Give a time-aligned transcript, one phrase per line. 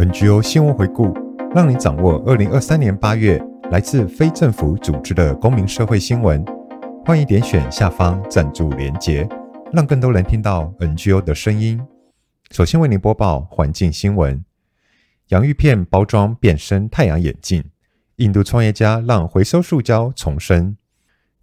[0.00, 1.12] NGO 新闻回顾，
[1.54, 3.38] 让你掌握二零二三年八月
[3.70, 6.42] 来自非政府组织的公民社会新闻。
[7.04, 9.28] 欢迎点选下方赞助连结，
[9.74, 11.78] 让更多人听到 NGO 的声音。
[12.50, 14.42] 首先为您播报环境新闻：
[15.28, 17.62] 洋芋片包装变身太阳眼镜，
[18.16, 20.78] 印度创业家让回收塑胶重生。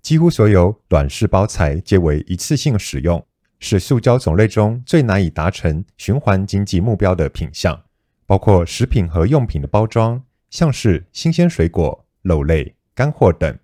[0.01, 3.23] 几乎所有软式包材皆为一次性使用，
[3.59, 7.79] 是塑胶种类中最难以达成循环经济目标的品项，
[8.27, 13.57] 包括食品和用品的包装，像是新鲜水果、肉类、干货等。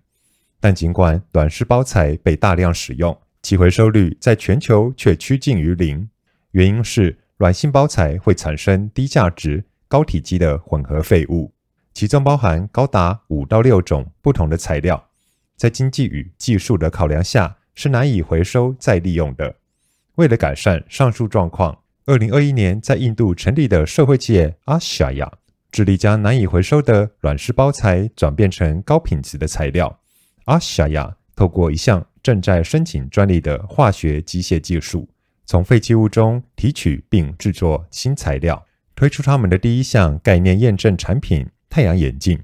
[0.58, 6.08] 但尽管软式包材被大量使用，其回收率在全球却趋近于零。
[6.52, 11.52] 原因是软性包材会产生低价值、高体积的混合废物，
[11.92, 15.10] 其中包含高达五到六种不同的材料。
[15.56, 19.56] 在经济与技术的考量下，是难以回收再利用的。
[20.14, 25.32] 为了改善上述状况，二零二一年在印度成立的社会界阿夏亚，
[25.70, 30.00] 致力将难以回收的软式包材转变成高品质的材料。
[30.44, 35.08] 阿夏亚透过一项正在申请专利的化学机械技术，
[35.46, 42.38] 从废弃物中提取并制作新材料，推出他们的第一项概念验证产品——太阳眼镜。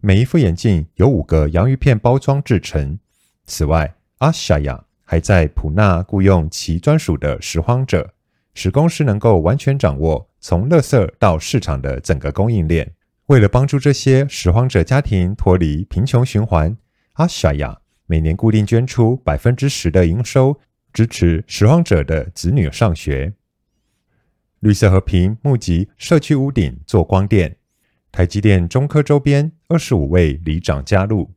[0.00, 2.96] 每一副眼镜由五个洋芋片包装制成。
[3.44, 8.14] 此外，阿夏亚还在普纳雇佣其专属的拾荒者，
[8.54, 12.92] 使公司能够完全掌握从垃圾到市场的整个供应链。
[13.26, 16.76] 为了帮助这些拾荒者家庭脱离贫穷循环，
[17.12, 20.58] 阿夏亚每年固定捐出百分之十的营收，
[20.92, 23.34] 支持拾荒者的子女上学。
[24.58, 27.56] 绿色和平募集社区屋顶做光电。
[28.12, 31.30] 台积电中科周边二十五位里长加入，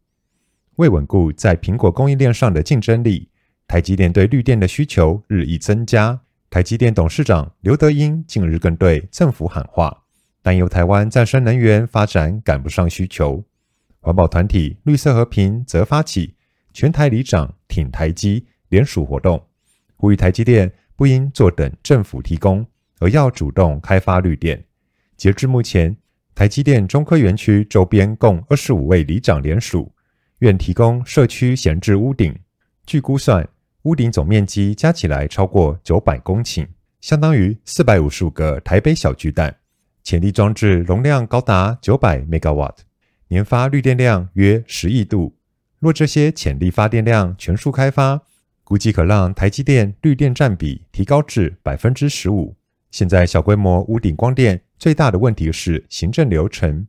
[0.78, 3.30] 为稳固在苹果供应链上的竞争力，
[3.68, 6.22] 台积电对绿电的需求日益增加。
[6.54, 10.04] 台积电董事长刘德音近日更对政府喊话，
[10.44, 13.44] 担忧台湾再生能源发展赶不上需求。
[14.00, 16.36] 环保团体绿色和平则发起
[16.72, 19.44] 全台里长挺台积联署活动，
[19.96, 22.64] 呼吁台积电不应坐等政府提供，
[23.00, 24.64] 而要主动开发绿电。
[25.18, 25.98] 截至目前，
[26.36, 29.92] 台积电中科园区周边共二十五位里长联署，
[30.38, 32.38] 愿提供社区闲置屋顶。
[32.86, 33.50] 据估算，
[33.84, 36.68] 屋顶总面积加起来超过九百公顷，
[37.02, 39.58] 相当于四百五十五个台北小巨蛋。
[40.04, 42.78] 潜力装置容量高达九百 megawatt，
[43.28, 45.36] 年发绿电量约十亿度。
[45.80, 48.22] 若这些潜力发电量全数开发，
[48.64, 52.56] 估计可让台积电绿电占比提高至百分之十五。
[52.92, 54.62] 现在小规模屋顶光电。
[54.80, 56.86] 最大的问题是行政流程。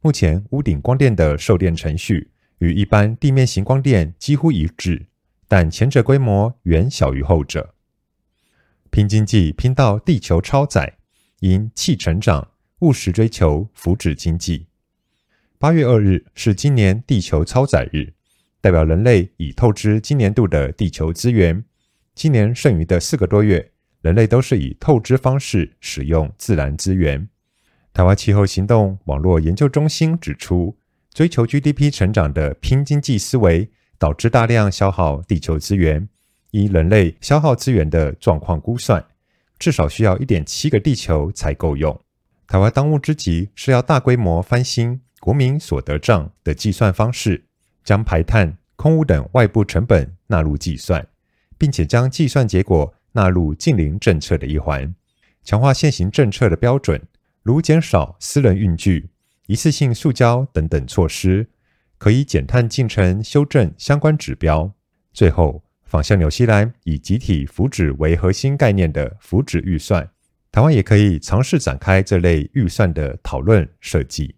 [0.00, 5.06] 目前屋顶光电的售电程序与一般地面型光电几乎一致，
[5.48, 7.74] 但前者规模远小于后者。
[8.90, 10.98] 拼经济拼到地球超载，
[11.40, 12.48] 因气成长，
[12.80, 14.66] 务实追求福祉经济。
[15.58, 18.12] 八月二日是今年地球超载日，
[18.60, 21.64] 代表人类已透支今年度的地球资源。
[22.14, 27.28] 今年剩余的四个多月，人类都是以透支方式使用自然资源。
[27.92, 30.78] 台湾气候行动网络研究中心指出，
[31.12, 36.08] 追求 GDP 成长的拼经济思维，导致大量消耗地球资源。
[36.52, 39.04] 依人类消耗资源的状况估算，
[39.58, 42.00] 至少需要一点七个地球才够用。
[42.46, 47.44] 台湾当务之急是要大规模翻新国民所得账的计算方式，
[47.84, 51.06] 将排碳、空污等外部成本纳入计算，
[51.58, 54.94] 并且将计算结果纳入净零政策的一环，
[55.42, 57.02] 强化现行政策的标准。
[57.42, 59.10] 如减少私人运具、
[59.46, 61.48] 一次性塑胶等等措施，
[61.98, 64.72] 可以减碳进程修正相关指标。
[65.12, 70.10] 最后，仿效纽西兰以集体福祉为核心概念的福祉预算，
[70.50, 74.36] 台湾也可以尝试展开这类预算的讨论设计。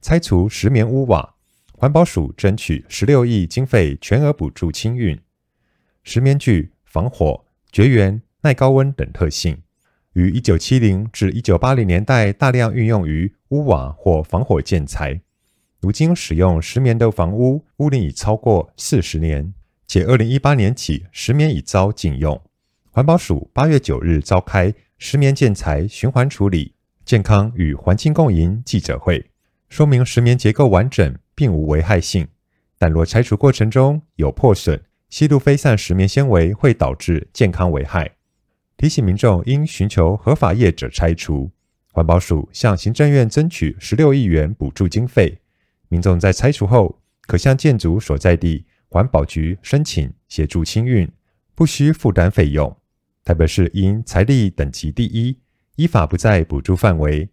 [0.00, 1.34] 拆除石棉屋瓦，
[1.72, 5.18] 环保署争取十六亿经费全额补助清运。
[6.04, 9.62] 石棉具防火、绝缘、耐高温等特性。
[10.12, 15.20] 于一九七零至一九八零年代大量运用于屋瓦或防火建材，
[15.86, 19.54] 如今使用石棉的房屋屋龄已超过四十年，
[19.86, 22.42] 且二零一八年起石棉已遭禁用。
[22.90, 26.74] 环保署八月九日召开石棉建材循环处理、
[27.04, 29.30] 健康与环境共赢记者会，
[29.68, 32.26] 说明石棉结构完整，并无危害性，
[32.78, 38.10] 但若拆除过程中有破损，吸入飞散石棉纤维会导致健康危害。
[38.76, 41.52] 提醒民众应寻求合法业者拆除。
[41.92, 45.38] 环保署向行政院争取十六亿元补助经费，
[45.88, 51.10] 民众在拆除后可向建筑所在地环保局申请协助清运，
[51.54, 52.76] 不需负担费用。
[53.24, 55.38] 台北市因财力等级第一，
[55.76, 57.28] 依法不在补助范围。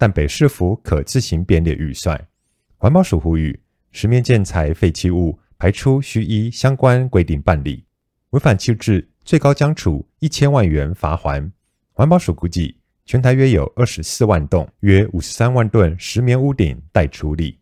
[0.00, 2.28] 但北市府可自行编列预算。
[2.76, 3.60] 环保署呼吁，
[3.90, 7.84] 实面建材废弃物排出需依相关规定办理，
[8.30, 11.50] 违反弃置最高将处一千万元罚锾。
[11.92, 17.57] 环保署估计，全台约有二十四万栋，约五十三万吨石棉屋顶待处理。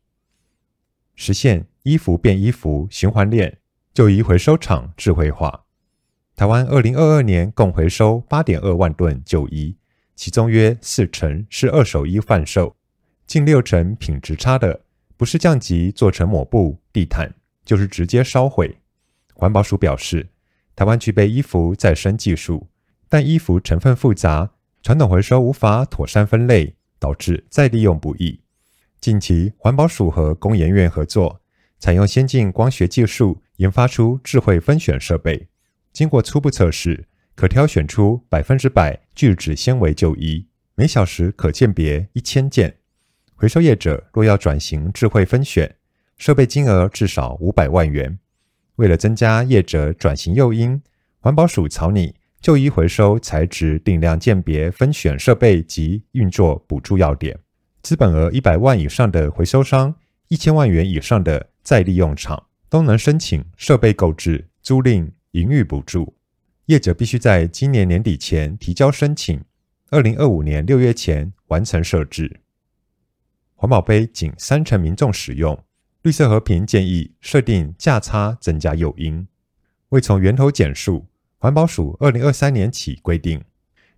[1.16, 3.58] 实现衣服变衣服循环链，
[3.94, 5.64] 旧衣回收厂智慧化。
[6.36, 9.74] 台湾二零二二年共回收八点二万吨旧衣，
[10.14, 12.76] 其中约四成是二手衣贩售，
[13.26, 14.82] 近六成品质差的，
[15.16, 17.32] 不是降级做成抹布、地毯，
[17.64, 18.78] 就是直接烧毁。
[19.34, 20.28] 环保署表示，
[20.76, 22.68] 台湾具备衣服再生技术，
[23.08, 24.50] 但衣服成分复杂，
[24.82, 28.40] 传统回收无法妥善分类，导致再利用不易。
[29.00, 31.40] 近期，环保署和工研院合作，
[31.78, 35.48] 采用先进光学技术，研发出智慧分选设备。
[35.92, 42.78] 经过初步测试，可挑选出百分之百聚酯纤维旧衣，每小时可鉴别一千件。
[43.34, 45.76] 回收业者若要转型智慧分选，
[46.16, 48.18] 设备金额至少五百万元。
[48.76, 50.82] 为了增加业者转型诱因，
[51.20, 57.38] 环保署草拟旧衣回收材质定量鉴别分选设备及运作补助要点。
[57.86, 59.94] 资本额一百万以上的回收商，
[60.26, 65.12] 一千万元以上的再利用厂，都能申请设备购置、租赁。
[65.30, 66.16] 营运补助，
[66.64, 69.40] 业者必须在今年年底前提交申请，
[69.90, 72.40] 二零二五年六月前完成设置。
[73.54, 75.56] 环保杯仅三成民众使用，
[76.02, 79.28] 绿色和平建议设定价差增加诱因。
[79.90, 81.06] 为从源头减数，
[81.38, 83.40] 环保署二零二三年起规定，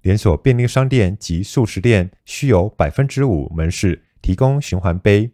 [0.09, 5.31] 连锁便利商店及速食店需有百分之五门市提供循环杯。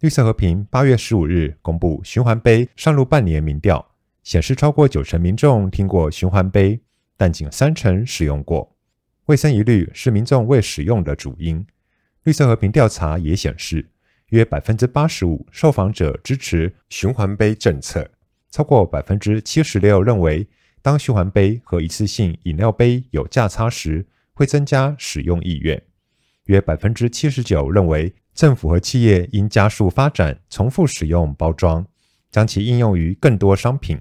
[0.00, 3.94] 绿色和平八月十五日公布循环杯上路半年民调。
[4.22, 6.78] 显示超过九成民众听过循环杯，
[7.16, 8.76] 但仅三成使用过。
[9.24, 11.66] 卫生疑虑是民众未使用的主因。
[12.24, 13.88] 绿色和平调查也显示，
[14.28, 18.06] 约百分之八十五受访者支持循环杯政策，
[18.50, 20.46] 超过百分之七十六认为，
[20.82, 25.82] 当循环杯和一次性饮料杯有价差时，会增加使用意愿。
[26.44, 31.86] 约百分之七十九认为，政府和企业应加速发展重复使用包装，
[32.30, 34.00] 将其应用于更多商品。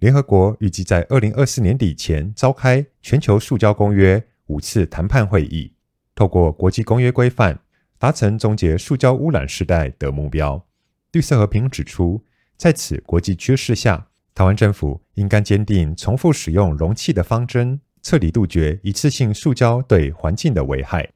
[0.00, 5.72] 联合国预计在二零二四年底前召开全球塑胶公约五次谈判会议，
[6.14, 7.60] 透过国际公约规范，
[7.98, 10.66] 达成终结塑胶污染时代的目标。
[11.12, 12.24] 绿色和平指出，
[12.56, 14.07] 在此国际趋势下，
[14.38, 21.10] 台湾政府应该坚定重复使用容器的方针，彻底杜绝一次性塑胶对环境的危害。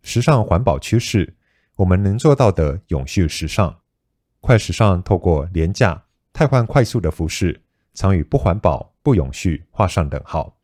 [0.00, 1.34] 时尚环保趋势，
[1.74, 3.80] 我们能做到的永续时尚，
[4.40, 7.60] 快时尚透过廉价、汰换快速的服饰。
[7.94, 10.56] 常与不环保、不永续画上等号。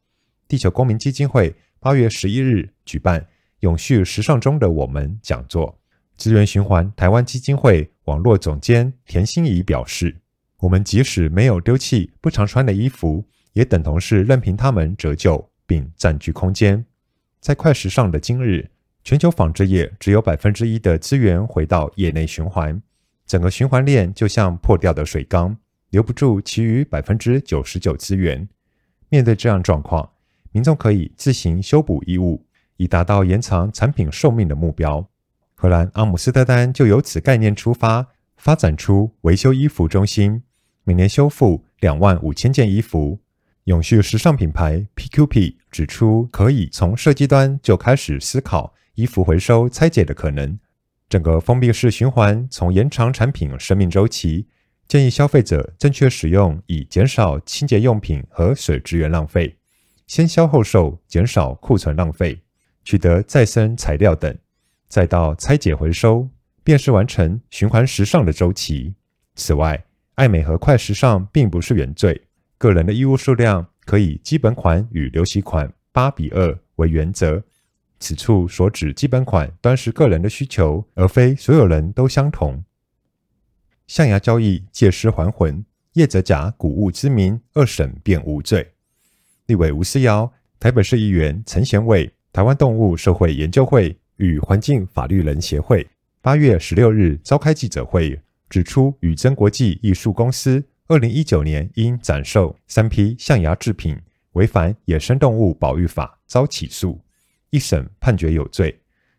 [0.46, 3.26] 地球公民基金会八月十一日举办
[3.58, 5.76] “永续时尚中的我们”讲座，
[6.17, 10.17] 资源循环台湾基金会网络总监田心怡表示
[10.61, 16.85] ：“我们即使没有丢弃不常穿的衣服，也等同是任凭它们折旧并占据空间。
[17.41, 18.71] 在快时尚的今日，
[19.03, 22.81] 全球纺织业只有百分之一的资源回到业内循环，
[23.27, 25.57] 整个循环链就像破掉的水缸。”
[25.91, 28.49] 留不住其余百分之九十九资源。
[29.09, 30.09] 面对这样状况，
[30.53, 32.47] 民众可以自行修补衣物，
[32.77, 35.05] 以达到延长产品寿命的目标。
[35.56, 38.06] 荷兰阿姆斯特丹就由此概念出发，
[38.37, 40.44] 发展出维修衣服中心，
[40.91, 43.20] 每年修复两万五千件衣服。
[43.67, 50.59] 永续时尚品牌 PQP 指出，可以从设计端就开始思考衣服回收拆解的可能。
[51.09, 54.49] 整个封闭式循环，从延长产品生命周期。
[54.89, 59.55] 建议消费者正确使用，以减少清洁用品和水资源浪费；
[60.09, 62.35] 先销后售，减少库存浪费；
[62.82, 64.37] 取得再生材料等，
[64.89, 66.29] 再到拆解回收，
[66.65, 68.97] 便是完成循环时尚的周期。
[69.37, 69.85] 此外，
[70.20, 72.20] 爱美和快时尚并不是原罪，
[72.58, 77.43] 个人的衣物数量可以基本款与流行款八比二为原则。
[78.00, 82.62] 此处所指基本款，端是个人的需求，而非所有人都相同。
[83.86, 88.72] 象牙交易借尸还魂，业者假古物之名，二审便无罪。
[89.46, 95.89] 立委吴思瑶、台北市议员陈贤伟、台湾动物社会研究会与环境法律人协会
[96.20, 98.20] 八月十六日召开记者会，
[98.51, 103.97] 指出宇臻国际艺术公司二零一九年因展售三批象牙制品
[104.33, 107.01] 违反野生动物保育法遭起诉，
[107.51, 108.77] 一审判决有罪，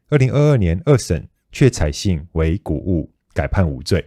[0.09, 4.05] 二零二二年二审却采信为古物，改判无罪。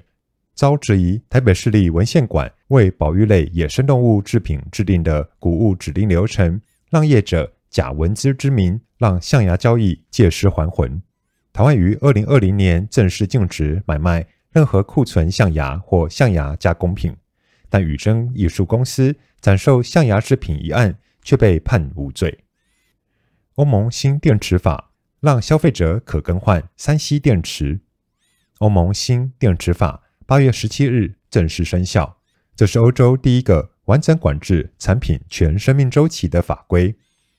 [0.55, 11.03] 遭质疑，台北市立文献馆为保育类野生动物制品制定的古物指定流程，让业者假文资之名，让象牙交易借尸还魂。
[11.53, 17.17] 台湾于二零二零年正式禁止买卖任何库存象牙或象牙加工品，
[17.69, 22.45] 但宇臻艺术公司展售象牙制品一案却被判无罪。
[23.57, 27.81] 欧盟新电池法让消费者可更换三 C 电池。
[28.59, 32.19] 欧盟新电池法八月十七日正式生效，
[32.55, 36.95] 这是欧洲第一个完整管制产品全生命周期的法规，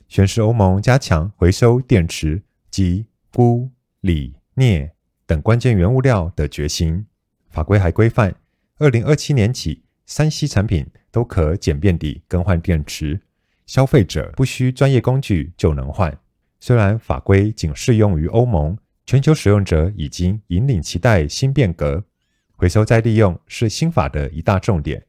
[0.09, 4.94] 宣示欧盟加强回收电池及钴、锂、镍
[5.27, 7.05] 等关键原物料的决心。
[7.49, 8.35] 法规还规范，
[8.77, 13.21] 二零二七年起三 C 产品都可简便地更换电池。
[13.65, 16.15] 消费者不需专业工具就能换。
[16.59, 22.03] 虽然法规仅适用于欧盟，全球使用者已经引领期待新变革。
[22.51, 25.05] 回收再利用是新法的一大重点，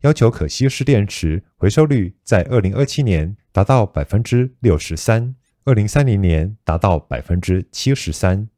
[0.00, 5.34] 要求可稀释电池回收率在二零二七年达到百分之六十三，
[5.64, 8.48] 二零三零年达到百分之七十三。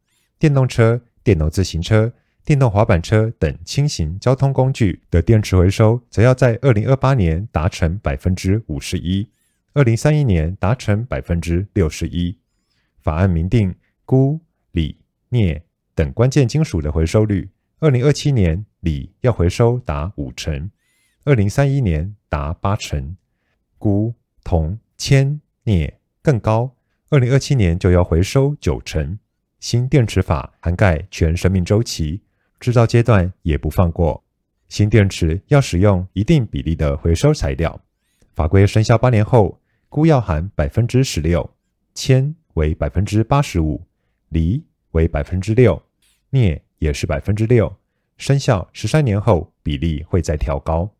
[0.41, 2.11] 电动车、电动自行车、
[2.47, 9.29] 电动滑板车等轻型交通工具的电池回收，则要在二零二八年达成百分之五十一。
[9.75, 12.39] 二零三一年达成百分之六十一。
[13.03, 13.75] 法案明定
[14.07, 14.41] 钴、
[14.73, 14.97] 锂、
[15.29, 15.63] 镍
[15.95, 20.71] 等关键金属的回收率，二零二七年锂要回收达五成，
[21.25, 23.15] 二零三一年达八成。
[23.79, 26.75] 钴、铜、铅、镍更高，
[27.11, 29.19] 二零二七年就要回收九成。
[29.61, 32.23] 新电池法涵盖全生命周期，
[32.59, 34.25] 制造阶段也不放过。
[34.69, 37.79] 新电池要使用一定比例的回收材料。
[38.35, 41.49] 法规生效八年后，钴要含百分之十六，
[41.93, 43.87] 铅为百分之八十五，
[44.31, 45.83] 锂为百分之六，
[46.31, 47.77] 镍也是百分之六。
[48.17, 50.91] 生效十三年后，比例会再调高。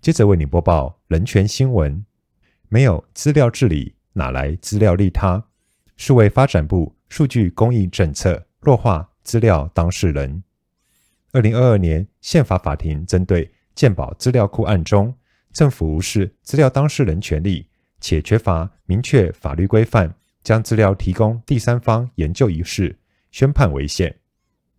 [0.00, 2.02] 接着为你播报人权新闻：
[2.70, 5.44] 没有资料治理，哪来资料利他？
[5.98, 10.42] 数位发展部数据公益政策弱化资料当事人。
[11.32, 15.14] 二零二二年宪法法庭针对健保资料库案中，
[15.52, 17.68] 政府无视资料当事人权利，
[18.00, 22.98] 且缺乏明确法律规范，将资料提供第三方研究一事
[23.30, 24.16] 宣判违宪。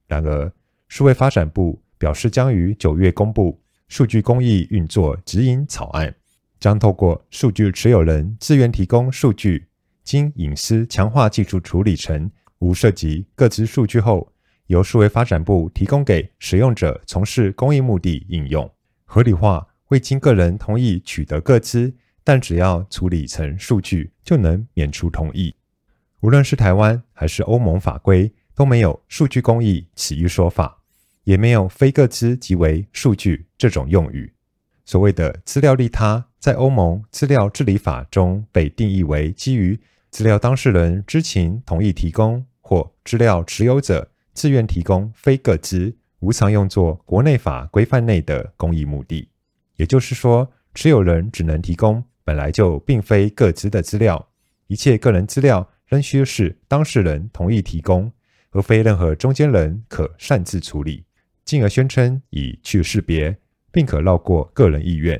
[0.07, 0.51] 然而，
[0.87, 6.15] 数位发展部表示将于九月公布数据公益运作指引草案，
[6.59, 9.67] 将透过数据持有人自愿提供数据，
[10.03, 12.29] 经隐私强化技术处理成
[12.59, 14.31] 无涉及个资数据后，
[14.67, 18.69] 由数位发展部提供给使用者从事公益目的应用，
[19.05, 19.67] 合理化。
[19.89, 21.93] 未经个人同意取得个资，
[22.23, 25.53] 但只要处理成数据，就能免除同意。
[26.21, 30.79] 无论是台湾还是欧盟法规，都没有数据公益此一说法，
[31.25, 34.33] 也没有非个资即为数据这种用语。
[34.83, 39.79] 所谓的资料利他，在欧盟资料治理法中被定义为基于
[40.13, 49.27] 资料当事人知情同意提供，或资料持有者自愿提供非个资，无偿用作国内法规范内的公益目的。
[49.75, 54.29] 也就是说，持有人只能提供本来就并非个资的资料，
[54.67, 58.11] 一切个人资料仍需是当事人同意提供，
[58.51, 61.03] 而非任何中间人可擅自处理，
[61.43, 63.35] 进而宣称已去识别，
[63.71, 65.19] 并可绕过个人意愿。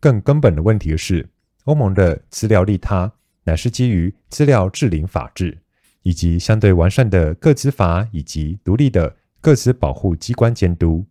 [0.00, 1.28] 更根本的问题是，
[1.64, 3.12] 欧盟的资料利他
[3.44, 5.58] 乃是基于资料治理法制，
[6.02, 11.06] 以及相对完善的个资法以及独立的个资保护机关监督。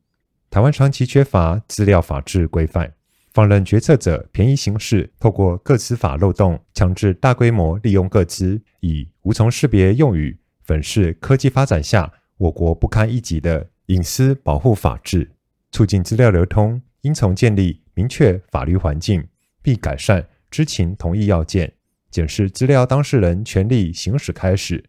[0.49, 2.93] 台湾长期缺乏资料法制规范，
[3.31, 15.31] 放任决策者便宜行事，透过个资法漏洞，强制大规模利用个资，以无从识别用语粉饰科技发展下我国不堪一击的隐私保护法治。
[15.71, 19.27] 促进资料流通，应从建立明确法律环境，
[19.63, 21.73] 并改善知情同意要件，
[22.13, 24.85] 检视资料当事人权利行使开始，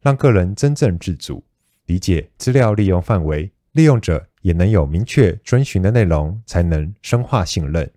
[0.00, 1.42] 让个人真正自主，
[1.86, 4.28] 理解资料利用范围，利用者。
[4.42, 7.90] 也能有明确遵循的内容，才能深化信任。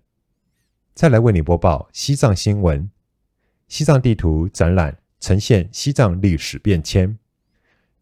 [0.94, 2.90] 再来为你播报西藏新闻：
[3.68, 7.16] 西藏地图展览呈现西藏历史变迁。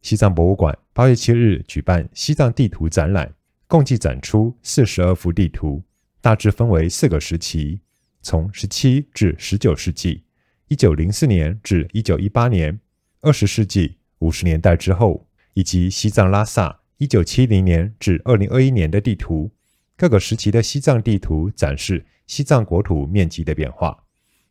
[0.00, 3.35] 西藏博物馆八月七日举办西藏地图展览，
[3.66, 5.82] 共计展出四十二幅地图，
[6.23, 7.80] 大致分为四个时期：
[8.23, 10.25] 从十七至十九世纪、
[10.68, 12.78] 一九零四年至一九一八年、
[13.22, 16.80] 二十世纪五十年代之后，以及西藏拉萨。
[16.98, 19.50] 一九七零年至二零二一年的地图，
[19.96, 24.04] 各个时期的西藏地图展示西藏国土面积的变化。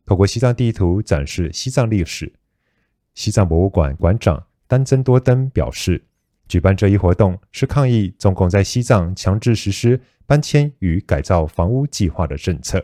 [0.05, 2.33] 透过西藏地图展示西藏历史，
[3.13, 6.03] 西藏博物馆馆长丹增多登表示，
[6.47, 12.83] 举办这一活动是抗议中共在西藏强制实施搬迁与改造房屋计划的政策，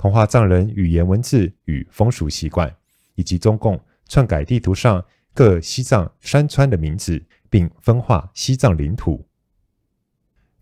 [0.00, 2.74] 同化藏人语言文字与风俗习惯，
[3.16, 5.04] 以及中共篡改地图上
[5.34, 9.28] 各西藏山川的名字，并分化西藏领土。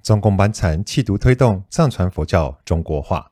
[0.02, 3.30] 中共班禅企图推动藏传佛教中国化。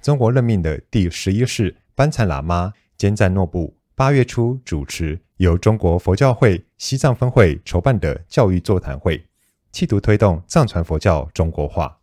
[0.00, 9.22] 中国任命的第十一世班禅喇嘛坚赞诺布八月初主持由中国佛教会西藏分会筹办的教育座谈会，
[9.70, 11.99] 企图推动藏传佛教中国化。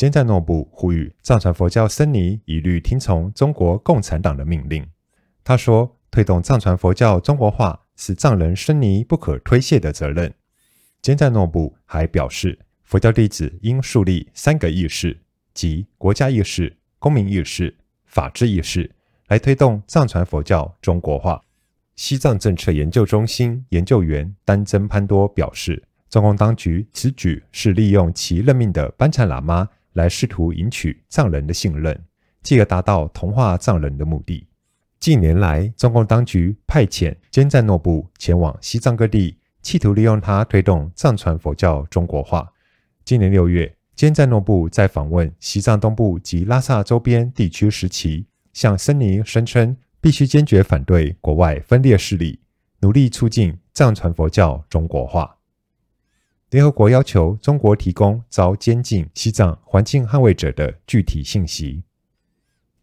[0.00, 4.82] 坚赞诺布呼吁藏传佛教僧尼一律听从中国共产党的命令。
[5.44, 10.32] 他说：“推动藏传佛教中国化是藏人僧尼不可推卸的责任。”
[11.02, 15.20] 坚赞诺布还表示，佛教弟子应树立三个意识，
[15.52, 17.76] 即国家意识、公民意识、
[18.06, 18.90] 法治意识。
[19.28, 21.42] 来推动藏传佛教中国化。
[21.96, 32.04] 西藏政策研究中心研究员丹增潘多表示，中共当局此举是利用其任命的班禅喇嘛来试图赢取藏人的信任，
[32.42, 34.46] 继而达到同化藏人的目的。
[34.98, 42.52] 近年来，中共当局派遣坚赞诺布前往西藏各地，企图利用他推动藏传佛教中国化。
[43.04, 52.40] 今年六月，坚赞诺布在访问西藏东部及拉萨周边地区时期，向僧尼声称，必须坚决反对国外分裂势力，
[52.80, 55.39] 努力促进藏传佛教中国化。
[56.50, 61.84] 联合国要求中国提供遭监禁西藏环境捍卫者的具体信息。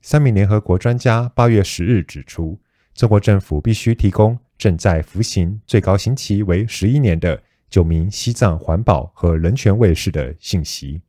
[0.01, 2.57] 三名联合国专家八月十日指出，
[2.93, 11.01] 中国政府必须提供正在服刑、最高刑期为十一年的九名西藏环保和人权卫士的信息。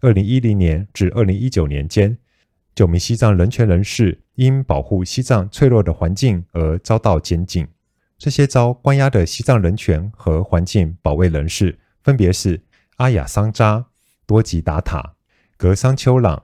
[0.00, 2.16] 二零一零年至二零一九年间。
[2.74, 7.66] 九名西藏人权人士因保护西藏脆弱的环境而遭到监禁。
[8.16, 11.76] 这些遭关押的西藏人权和环境保卫人士
[12.08, 12.62] 分别是
[12.96, 13.84] 阿雅桑扎、
[14.24, 15.16] 多吉达塔、
[15.58, 16.42] 格桑秋朗、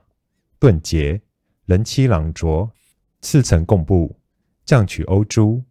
[0.59, 1.19] 顿杰、
[1.65, 2.71] 仁七朗卓、
[3.19, 4.15] 次城贡布、
[4.63, 5.63] 降曲欧珠、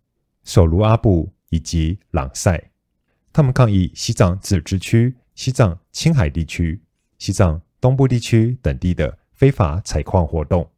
[0.43, 2.73] 首卢阿布以及朗赛。
[3.33, 6.83] 他们抗议西藏自治区、西藏青海地区、
[7.19, 9.17] 西藏东部地区等地的。
[9.35, 10.69] 非法采矿活动，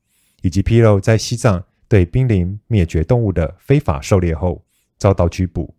[0.43, 4.63] 以及披露在西藏对濒临灭绝动物的非法狩猎后
[4.99, 5.75] 遭到拘捕。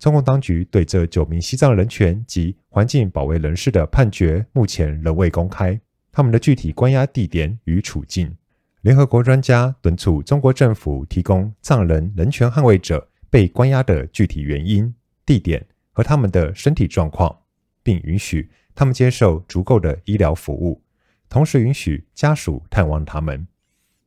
[0.00, 5.78] 中共当局对这九名西藏人权及环境保卫人士的判决目前仍未公开，
[6.10, 8.34] 他们的具体关押地点与处境。
[8.80, 14.94] 联合国专家敦促中国政府提供藏人人权捍卫者被关押的具体原因、
[15.26, 17.40] 地点和他们的身体状况，
[17.82, 20.82] 并允许他们接受足够的医疗服务。
[21.28, 23.46] 同时允许家属探望他们。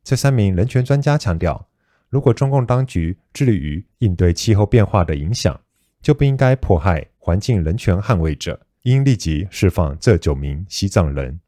[0.03, 1.67] 这三名人权专家强调，
[2.09, 5.61] 如果中共当局致力于应对气候变化的影响，
[6.03, 11.39] 就不应该迫害环境人权捍卫者，应立即释放这九名西藏人。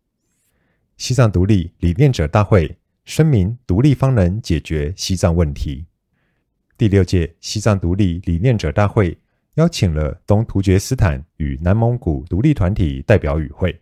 [0.98, 5.86] 西藏独立理念者大会声明，独立方能解决西藏问题。
[6.76, 9.16] 第六届西藏独立理念者大会
[9.56, 13.80] 邀请了东突厥斯坦与南蒙古独立团体代表与会。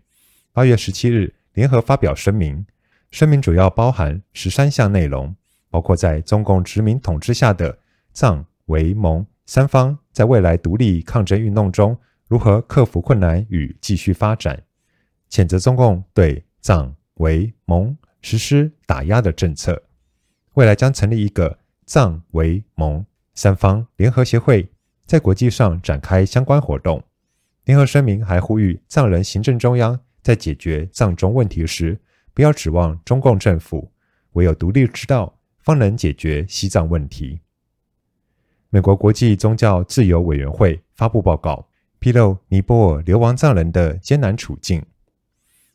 [0.51, 1.33] 八月十七日。
[1.53, 2.65] 联合发表声明，
[3.11, 5.35] 声明主要包含十三项内容，
[5.69, 7.77] 包括在中共殖民统治下的
[8.11, 11.97] 藏维蒙三方在未来独立抗争运动中
[12.29, 14.63] 如何克服困难与继续发展，
[15.29, 19.83] 谴责中共对藏维蒙实施打压的政策，
[20.53, 24.69] 未来将成立一个藏维蒙三方联合协会，
[25.05, 27.03] 在国际上展开相关活动。
[27.65, 29.99] 联合声明还呼吁藏人行政中央。
[30.21, 31.99] 在解决藏中问题时，
[32.33, 33.91] 不要指望中共政府，
[34.31, 37.41] 唯有独立之道，方能解决西藏问题。
[38.73, 41.67] 美国国际宗教自由委员会发布报告，
[41.99, 44.83] 披露尼泊尔流亡藏人的艰难处境。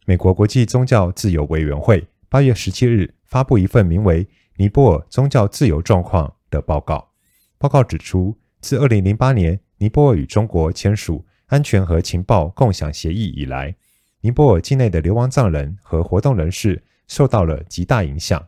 [0.04, 4.24] 美国国际宗教自由委员会八月十七日发布一份名为
[4.56, 7.08] 《尼泊尔宗教自由状况》的报告。
[7.56, 13.76] 报告指出，自二零零八年尼泊尔与中国签署安全和情报共享协议以来，
[14.22, 18.44] 尼泊尔境内的流亡藏人和活动人士受到了极大影响。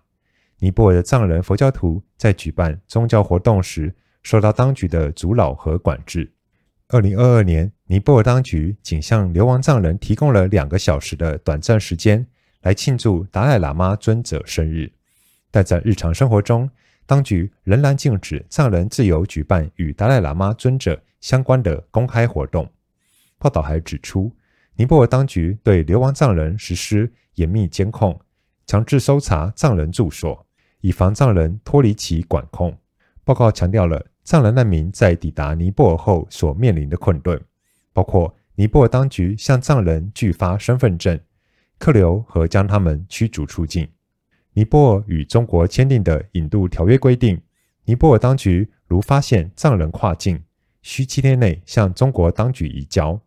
[0.58, 6.30] 尼泊尔的藏人佛教徒在举办宗教活动时受到当局的阻挠和管制。
[6.88, 12.26] 二零二二年，尼泊尔当局仅向流亡藏人提供了两个小时的短暂时间
[12.62, 14.90] 来庆祝达赖喇嘛尊者生日，
[15.50, 16.68] 但在日常生活中，
[17.06, 22.68] 当局仍然禁止藏人自由举办与达赖喇嘛尊者相关的公开活动。
[23.38, 24.30] 报道还指出，
[24.74, 28.20] 尼泊尔当局对流亡藏人实施严密监控，
[28.66, 30.46] 强制搜查藏人住所，
[30.80, 32.76] 以防藏人脱离其管控。
[33.22, 37.40] 报告强调了藏人难民在抵达尼泊尔后所面临的困顿，
[37.92, 41.18] 包括尼泊尔当局向藏人拒发身份证、
[41.78, 43.88] 客流和将他们驱逐出境。
[44.52, 47.40] 尼泊尔与中国签订的引渡条约规定，
[47.84, 50.42] 尼泊尔当局如发现藏人跨境，
[50.82, 53.18] 需七天内向中国当局移交。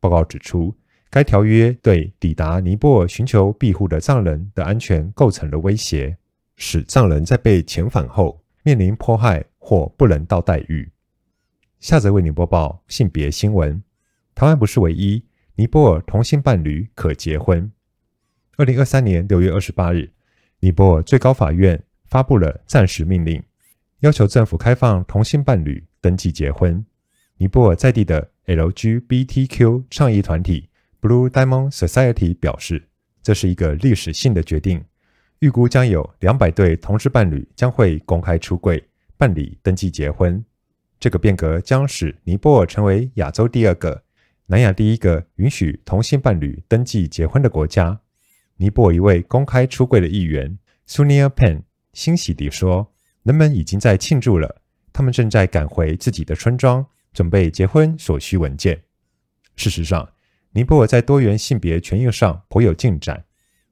[0.00, 0.74] 报告指出，
[1.08, 6.16] 该条约对抵达尼泊尔寻求庇护的藏人的安全构成了威胁，
[6.56, 10.86] 使藏人在被遣返后面临迫害或不人道待遇。
[11.80, 13.82] 下则为您播报性别新闻：
[14.34, 15.24] 台湾不是唯一，
[15.54, 17.72] 尼泊尔同性伴侣可结婚。
[18.58, 20.10] 二零二三年六月二十八日，
[20.60, 23.42] 尼泊尔最高法院发布了暂时命令，
[24.00, 26.84] 要求政府开放同性伴侣登记结婚。
[27.38, 30.68] 尼泊尔在地的 LGBTQ 倡议团体
[31.00, 32.86] Blue Diamond Society 表示，
[33.22, 34.84] 这是一个历史性的决定，
[35.38, 38.86] 预估将有两百对同志伴侣将会公开出柜，
[39.24, 40.44] 办理登记结婚。
[41.00, 44.02] 这个变革将使尼泊尔成为亚洲第二个、
[44.48, 47.98] 南亚第一个允许同性伴侣登记结婚的国家。
[48.56, 51.62] 尼泊尔一位公开出柜的议员 Sunil Pen
[51.94, 52.92] 欣喜地说
[53.24, 54.60] ：“人们已经在庆祝了，
[54.92, 56.84] 他们正在赶回自己的村庄，
[57.14, 58.82] 准备结婚所需文件。”
[59.56, 60.06] 事实上，
[60.50, 63.24] 尼泊尔在多元性别权益上颇有进展。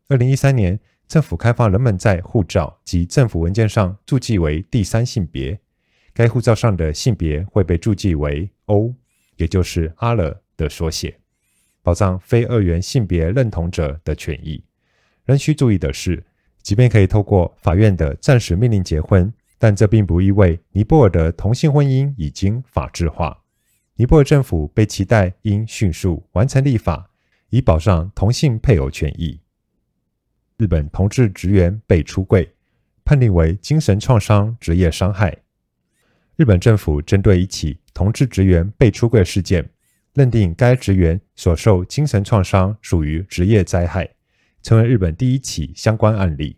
[0.08, 0.80] 二零一三年，
[1.12, 5.60] 政府开放人们在护照及政府文件上注记为第三性别，
[6.14, 8.94] 该护照上的性别会被注记为 O，
[9.36, 11.14] 也就是阿勒的缩写，
[11.82, 14.64] 保障非二元性别认同者的权益。
[15.26, 16.24] 仍需注意的是，
[16.62, 23.38] 即便可以透过法院的暂时命令结婚，但这并不意味尼泊尔的同性婚姻已经法制化。
[23.96, 27.10] 尼泊尔政府被期待应迅速完成立法，
[27.50, 29.41] 以保障同性配偶权益。
[30.62, 32.48] 日本同志职员被出柜，
[33.04, 35.36] 判定为精神创伤职业伤害。
[36.36, 39.68] 日本政府针对一起同志职员被出柜事件，
[40.14, 44.08] 认定该职员所受精神创伤属于职业灾害。
[44.62, 46.56] 成为日本第一起相关案例。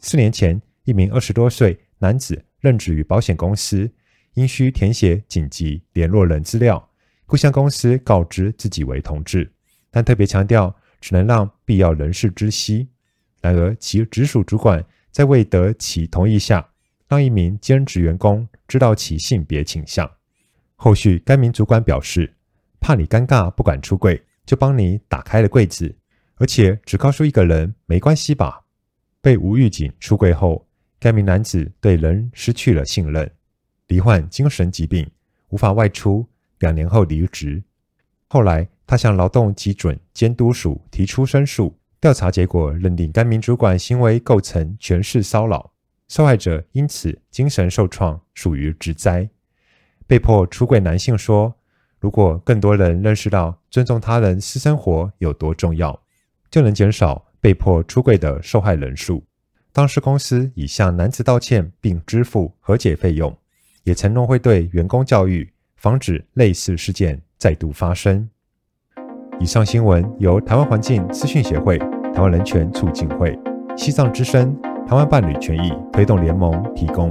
[0.00, 3.90] 四年前，一名二十多岁男子任职于保险公司，
[4.34, 6.90] 因需填写紧急联络人资料，
[7.24, 9.50] 故向公司告知自己为同志，
[9.90, 12.90] 但特别强调只能让必要人士知悉。
[13.40, 16.68] 然而，其直属主管在未得其同意下，
[17.08, 20.10] 让一名兼职员工知道其性别倾向。
[20.76, 22.34] 后续，该名主管表示，
[22.80, 25.94] 怕你尴尬不敢出柜，就帮你打开了柜子。
[26.36, 28.64] 而且只告诉一个人没关系吧？
[29.20, 30.66] 被无预警出柜后，
[30.98, 33.30] 该名男子对人失去了信任，
[33.88, 35.10] 罹患精神疾病，
[35.48, 36.26] 无法外出。
[36.60, 37.62] 两年后离职。
[38.28, 45.72] 后来他向劳动基准监督署提出申诉，调查结果认定该名主管行为构成权势骚扰，
[46.08, 49.28] 受害者因此精神受创，属于职灾。
[50.06, 51.54] 被迫出轨男性说
[52.00, 56.00] ：“如果更多人认识到尊重他人私生活有多重要。”
[56.50, 59.22] 就能减少被迫出柜的受害人数。
[59.72, 63.38] 当时公司已向男子道歉并支付和解费用，
[63.84, 68.28] 也承诺会对员工教育，防止类似事件再度发生。
[69.40, 71.78] 以上新闻由台湾环境资讯协会、
[72.12, 73.36] 台湾人权促进会、
[73.74, 74.54] 西藏之声、
[74.86, 77.10] 台湾伴侣权益推动联盟提供。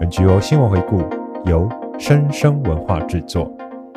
[0.00, 1.02] NGO 新闻回顾
[1.44, 3.52] 由生声文化制作，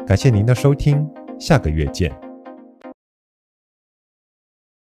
[0.08, 2.12] 感谢您的收听，下个月见。